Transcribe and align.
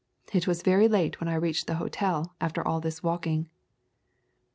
It 0.33 0.47
was 0.47 0.63
very 0.63 0.87
late 0.87 1.19
when 1.21 1.27
I 1.27 1.35
reached 1.35 1.67
the 1.67 1.75
hotel 1.75 2.33
after 2.41 2.67
all 2.67 2.79
this 2.79 3.03
walking." 3.03 3.51